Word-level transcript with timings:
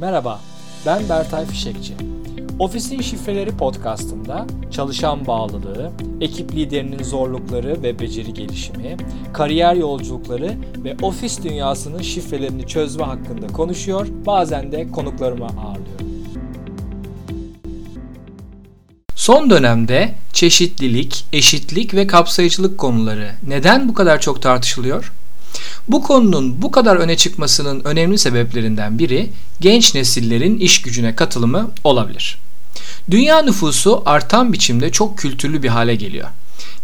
Merhaba, 0.00 0.40
ben 0.86 1.08
Bertay 1.08 1.46
Fişekçi. 1.46 1.94
Ofisin 2.58 3.00
Şifreleri 3.00 3.56
podcastında 3.56 4.46
çalışan 4.70 5.26
bağlılığı, 5.26 5.90
ekip 6.20 6.52
liderinin 6.52 7.02
zorlukları 7.02 7.82
ve 7.82 7.98
beceri 7.98 8.34
gelişimi, 8.34 8.96
kariyer 9.32 9.74
yolculukları 9.74 10.54
ve 10.84 10.96
ofis 11.02 11.42
dünyasının 11.42 12.02
şifrelerini 12.02 12.66
çözme 12.66 13.04
hakkında 13.04 13.46
konuşuyor, 13.46 14.06
bazen 14.26 14.72
de 14.72 14.90
konuklarımı 14.90 15.44
ağırlıyorum. 15.44 16.08
Son 19.14 19.50
dönemde 19.50 20.14
çeşitlilik, 20.32 21.24
eşitlik 21.32 21.94
ve 21.94 22.06
kapsayıcılık 22.06 22.78
konuları 22.78 23.30
neden 23.46 23.88
bu 23.88 23.94
kadar 23.94 24.20
çok 24.20 24.42
tartışılıyor? 24.42 25.12
Bu 25.88 26.02
konunun 26.02 26.62
bu 26.62 26.70
kadar 26.70 26.96
öne 26.96 27.16
çıkmasının 27.16 27.84
önemli 27.84 28.18
sebeplerinden 28.18 28.98
biri 28.98 29.30
genç 29.60 29.94
nesillerin 29.94 30.58
iş 30.58 30.82
gücüne 30.82 31.16
katılımı 31.16 31.70
olabilir. 31.84 32.38
Dünya 33.10 33.42
nüfusu 33.42 34.02
artan 34.06 34.52
biçimde 34.52 34.92
çok 34.92 35.18
kültürlü 35.18 35.62
bir 35.62 35.68
hale 35.68 35.94
geliyor. 35.94 36.28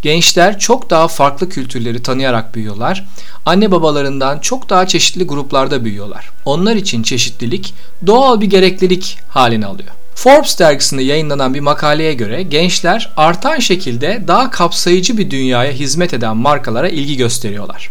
Gençler 0.03 0.59
çok 0.59 0.91
daha 0.91 1.09
farklı 1.09 1.49
kültürleri 1.49 2.03
tanıyarak 2.03 2.55
büyüyorlar. 2.55 3.05
Anne 3.47 3.71
babalarından 3.71 4.39
çok 4.39 4.71
daha 4.71 4.87
çeşitli 4.87 5.25
gruplarda 5.25 5.85
büyüyorlar. 5.85 6.31
Onlar 6.45 6.77
için 6.77 7.03
çeşitlilik 7.03 7.75
doğal 8.07 8.41
bir 8.41 8.47
gereklilik 8.47 9.19
halini 9.29 9.67
alıyor. 9.67 9.91
Forbes 10.15 10.59
dergisinde 10.59 11.03
yayınlanan 11.03 11.55
bir 11.55 11.61
makaleye 11.61 12.15
göre 12.15 12.43
gençler 12.43 13.13
artan 13.17 13.59
şekilde 13.59 14.25
daha 14.29 14.51
kapsayıcı 14.51 15.19
bir 15.19 15.31
dünyaya 15.31 15.73
hizmet 15.73 16.15
eden 16.15 16.37
markalara 16.37 16.89
ilgi 16.89 17.17
gösteriyorlar 17.17 17.91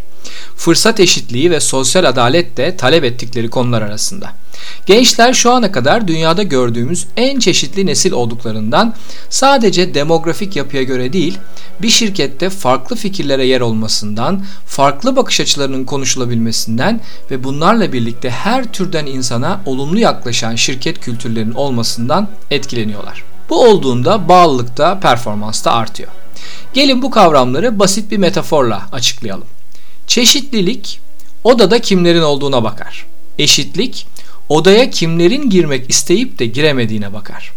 fırsat 0.55 0.99
eşitliği 0.99 1.51
ve 1.51 1.59
sosyal 1.59 2.03
adalet 2.03 2.57
de 2.57 2.77
talep 2.77 3.03
ettikleri 3.03 3.49
konular 3.49 3.81
arasında. 3.81 4.31
Gençler 4.85 5.33
şu 5.33 5.51
ana 5.51 5.71
kadar 5.71 6.07
dünyada 6.07 6.43
gördüğümüz 6.43 7.07
en 7.17 7.39
çeşitli 7.39 7.85
nesil 7.85 8.11
olduklarından 8.11 8.95
sadece 9.29 9.93
demografik 9.93 10.55
yapıya 10.55 10.83
göre 10.83 11.13
değil, 11.13 11.37
bir 11.81 11.89
şirkette 11.89 12.49
farklı 12.49 12.95
fikirlere 12.95 13.45
yer 13.45 13.61
olmasından, 13.61 14.45
farklı 14.65 15.15
bakış 15.15 15.39
açılarının 15.39 15.85
konuşulabilmesinden 15.85 17.01
ve 17.31 17.43
bunlarla 17.43 17.93
birlikte 17.93 18.29
her 18.29 18.71
türden 18.71 19.05
insana 19.05 19.61
olumlu 19.65 19.99
yaklaşan 19.99 20.55
şirket 20.55 20.99
kültürlerinin 20.99 21.53
olmasından 21.53 22.27
etkileniyorlar. 22.51 23.23
Bu 23.49 23.65
olduğunda 23.65 24.29
bağlılıkta, 24.29 24.99
performansta 24.99 25.71
artıyor. 25.71 26.09
Gelin 26.73 27.01
bu 27.01 27.11
kavramları 27.11 27.79
basit 27.79 28.11
bir 28.11 28.17
metaforla 28.17 28.81
açıklayalım. 28.91 29.47
Çeşitlilik 30.07 30.99
odada 31.43 31.79
kimlerin 31.79 32.21
olduğuna 32.21 32.63
bakar. 32.63 33.05
Eşitlik 33.39 34.07
odaya 34.49 34.89
kimlerin 34.89 35.49
girmek 35.49 35.89
isteyip 35.89 36.39
de 36.39 36.45
giremediğine 36.45 37.13
bakar. 37.13 37.51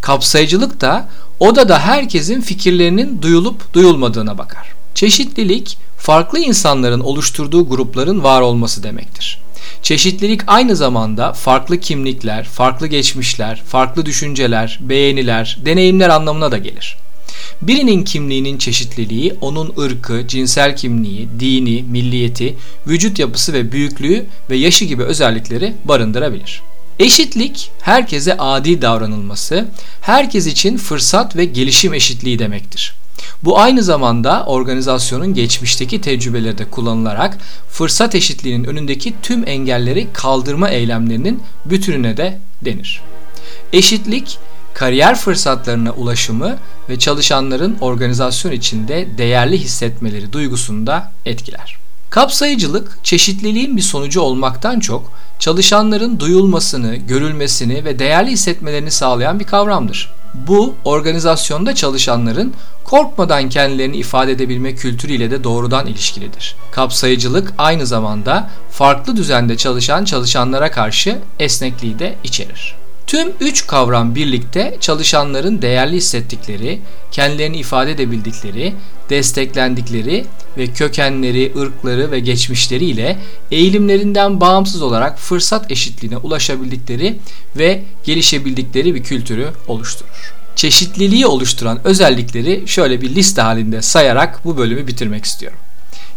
Kapsayıcılık 0.00 0.80
da 0.80 1.08
odada 1.40 1.78
herkesin 1.78 2.40
fikirlerinin 2.40 3.22
duyulup 3.22 3.74
duyulmadığına 3.74 4.38
bakar. 4.38 4.72
Çeşitlilik 4.94 5.78
farklı 5.98 6.38
insanların 6.38 7.00
oluşturduğu 7.00 7.68
grupların 7.68 8.22
var 8.22 8.40
olması 8.40 8.82
demektir. 8.82 9.38
Çeşitlilik 9.82 10.40
aynı 10.46 10.76
zamanda 10.76 11.32
farklı 11.32 11.80
kimlikler, 11.80 12.44
farklı 12.44 12.86
geçmişler, 12.86 13.62
farklı 13.66 14.06
düşünceler, 14.06 14.78
beğeniler, 14.82 15.58
deneyimler 15.64 16.08
anlamına 16.08 16.52
da 16.52 16.58
gelir. 16.58 16.96
Birinin 17.62 18.04
kimliğinin 18.04 18.58
çeşitliliği 18.58 19.34
onun 19.40 19.74
ırkı, 19.78 20.28
cinsel 20.28 20.76
kimliği, 20.76 21.28
dini, 21.40 21.82
milliyeti, 21.82 22.56
vücut 22.86 23.18
yapısı 23.18 23.52
ve 23.52 23.72
büyüklüğü 23.72 24.26
ve 24.50 24.56
yaşı 24.56 24.84
gibi 24.84 25.02
özellikleri 25.02 25.74
barındırabilir. 25.84 26.62
Eşitlik, 26.98 27.70
herkese 27.80 28.36
adi 28.38 28.82
davranılması, 28.82 29.68
herkes 30.00 30.46
için 30.46 30.76
fırsat 30.76 31.36
ve 31.36 31.44
gelişim 31.44 31.94
eşitliği 31.94 32.38
demektir. 32.38 32.94
Bu 33.44 33.58
aynı 33.58 33.82
zamanda 33.82 34.44
organizasyonun 34.46 35.34
geçmişteki 35.34 36.00
tecrübeleri 36.00 36.58
de 36.58 36.64
kullanılarak 36.64 37.38
fırsat 37.68 38.14
eşitliğinin 38.14 38.64
önündeki 38.64 39.14
tüm 39.22 39.48
engelleri 39.48 40.08
kaldırma 40.12 40.70
eylemlerinin 40.70 41.42
bütününe 41.64 42.16
de 42.16 42.38
denir. 42.64 43.00
Eşitlik, 43.72 44.38
kariyer 44.74 45.18
fırsatlarına 45.18 45.90
ulaşımı 45.90 46.56
ve 46.88 46.98
çalışanların 46.98 47.76
organizasyon 47.80 48.52
içinde 48.52 49.08
değerli 49.18 49.58
hissetmeleri 49.58 50.32
duygusunu 50.32 50.86
da 50.86 51.12
etkiler. 51.26 51.78
Kapsayıcılık, 52.10 52.98
çeşitliliğin 53.02 53.76
bir 53.76 53.82
sonucu 53.82 54.20
olmaktan 54.20 54.80
çok 54.80 55.12
çalışanların 55.38 56.20
duyulmasını, 56.20 56.96
görülmesini 56.96 57.84
ve 57.84 57.98
değerli 57.98 58.30
hissetmelerini 58.30 58.90
sağlayan 58.90 59.40
bir 59.40 59.44
kavramdır. 59.44 60.12
Bu, 60.34 60.74
organizasyonda 60.84 61.74
çalışanların 61.74 62.52
korkmadan 62.84 63.48
kendilerini 63.48 63.96
ifade 63.96 64.32
edebilme 64.32 64.74
kültürüyle 64.74 65.30
de 65.30 65.44
doğrudan 65.44 65.86
ilişkilidir. 65.86 66.56
Kapsayıcılık 66.72 67.52
aynı 67.58 67.86
zamanda 67.86 68.50
farklı 68.70 69.16
düzende 69.16 69.56
çalışan 69.56 70.04
çalışanlara 70.04 70.70
karşı 70.70 71.18
esnekliği 71.38 71.98
de 71.98 72.14
içerir. 72.24 72.81
Tüm 73.12 73.32
üç 73.40 73.66
kavram 73.66 74.14
birlikte 74.14 74.76
çalışanların 74.80 75.62
değerli 75.62 75.96
hissettikleri, 75.96 76.78
kendilerini 77.10 77.56
ifade 77.56 77.90
edebildikleri, 77.90 78.74
desteklendikleri 79.10 80.24
ve 80.58 80.66
kökenleri, 80.66 81.52
ırkları 81.58 82.10
ve 82.10 82.20
geçmişleriyle 82.20 83.18
eğilimlerinden 83.50 84.40
bağımsız 84.40 84.82
olarak 84.82 85.18
fırsat 85.18 85.70
eşitliğine 85.70 86.16
ulaşabildikleri 86.16 87.18
ve 87.56 87.82
gelişebildikleri 88.04 88.94
bir 88.94 89.02
kültürü 89.02 89.50
oluşturur. 89.68 90.32
Çeşitliliği 90.56 91.26
oluşturan 91.26 91.80
özellikleri 91.84 92.62
şöyle 92.66 93.00
bir 93.00 93.14
liste 93.14 93.42
halinde 93.42 93.82
sayarak 93.82 94.44
bu 94.44 94.56
bölümü 94.56 94.86
bitirmek 94.86 95.24
istiyorum. 95.24 95.58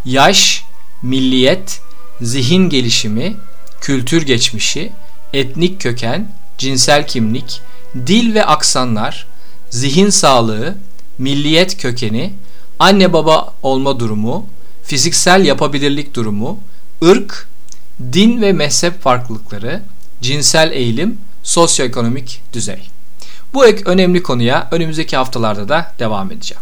Yaş, 0.06 0.64
milliyet, 1.04 1.82
zihin 2.22 2.70
gelişimi, 2.70 3.36
kültür 3.82 4.22
geçmişi, 4.22 4.92
etnik 5.34 5.82
köken, 5.82 6.28
cinsel 6.58 7.08
kimlik, 7.08 7.62
dil 8.08 8.34
ve 8.34 8.46
aksanlar, 8.46 9.28
zihin 9.70 10.10
sağlığı, 10.10 10.76
milliyet 11.18 11.78
kökeni, 11.78 12.34
anne 12.80 13.14
baba 13.14 13.54
olma 13.64 14.00
durumu, 14.00 14.46
fiziksel 14.84 15.46
yapabilirlik 15.46 16.14
durumu, 16.14 16.60
ırk, 17.04 17.48
din 18.14 18.42
ve 18.42 18.54
mezhep 18.54 19.02
farklılıkları, 19.02 19.84
cinsel 20.22 20.72
eğilim, 20.72 21.18
sosyoekonomik 21.44 22.42
düzey. 22.54 22.90
Bu 23.54 23.66
ek 23.66 23.82
önemli 23.86 24.24
konuya 24.24 24.68
önümüzdeki 24.72 25.18
haftalarda 25.18 25.70
da 25.70 25.92
devam 26.00 26.32
edeceğim. 26.32 26.46